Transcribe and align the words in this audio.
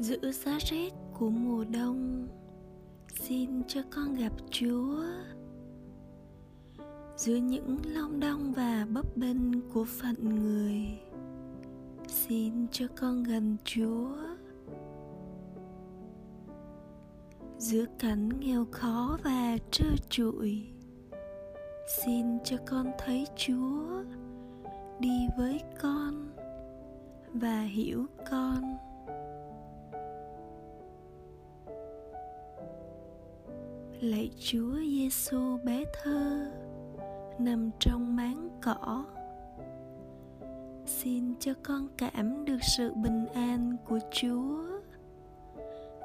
giữa 0.00 0.30
giá 0.32 0.58
rét 0.58 0.90
của 1.18 1.30
mùa 1.30 1.64
đông. 1.64 2.28
Xin 3.20 3.62
cho 3.68 3.80
con 3.90 4.14
gặp 4.14 4.32
chúa. 4.50 5.04
Giữa 7.16 7.36
những 7.36 7.76
long 7.84 8.20
đong 8.20 8.52
và 8.52 8.86
bấp 8.90 9.16
bênh 9.16 9.70
của 9.70 9.84
phận 9.84 10.34
người, 10.34 10.98
xin 12.08 12.66
cho 12.72 12.86
con 13.00 13.22
gần 13.22 13.56
chúa. 13.64 14.16
Giữa 17.58 17.84
cảnh 17.98 18.28
nghèo 18.40 18.66
khó 18.70 19.18
và 19.22 19.58
trơ 19.70 19.88
trụi, 20.08 20.66
xin 22.04 22.26
cho 22.44 22.56
con 22.66 22.90
thấy 22.98 23.26
chúa, 23.36 24.04
đi 25.00 25.26
với 25.38 25.60
con 25.82 26.30
và 27.32 27.62
hiểu 27.62 28.06
con. 28.30 28.79
Lạy 34.00 34.30
chúa 34.38 34.74
giêsu 34.80 35.58
bé 35.64 35.84
thơ, 36.02 36.50
nằm 37.38 37.70
trong 37.80 38.16
máng 38.16 38.48
cỏ. 38.62 39.04
Xin 40.86 41.34
cho 41.40 41.52
con 41.62 41.88
cảm 41.98 42.44
được 42.44 42.58
sự 42.76 42.94
bình 42.94 43.26
an 43.26 43.76
của 43.88 43.98
chúa, 44.12 44.64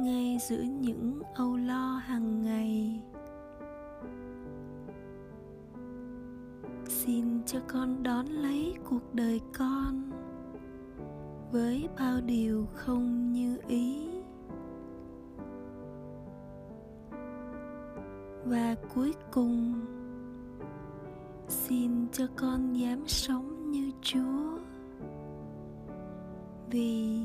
ngay 0.00 0.38
giữa 0.40 0.62
những 0.80 1.22
âu 1.34 1.56
lo 1.56 2.00
hàng 2.04 2.42
ngày. 2.42 3.00
Xin 6.86 7.44
cho 7.46 7.58
con 7.68 8.02
đón 8.02 8.26
lấy 8.26 8.74
cuộc 8.84 9.14
đời 9.14 9.40
con 9.58 10.10
với 11.52 11.88
bao 11.98 12.20
điều 12.20 12.66
không 12.74 13.32
như 13.32 13.58
ý. 13.68 14.19
Và 18.44 18.76
cuối 18.94 19.12
cùng, 19.32 19.74
xin 21.48 22.08
cho 22.12 22.26
con 22.36 22.72
dám 22.72 23.08
sống 23.08 23.70
như 23.70 23.90
chúa. 24.02 24.58
Vì 26.70 27.20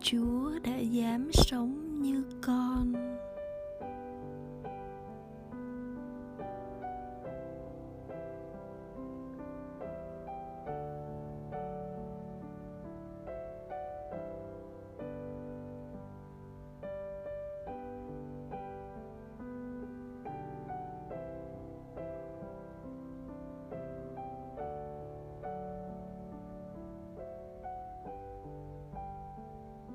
chúa 0.00 0.58
đã 0.64 0.76
dám 0.76 1.30
sống 1.32 2.02
như 2.02 2.24
con. 2.42 2.63